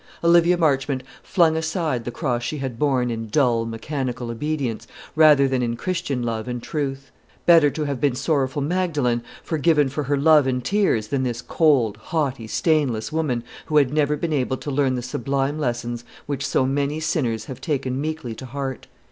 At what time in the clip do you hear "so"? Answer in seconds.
16.47-16.65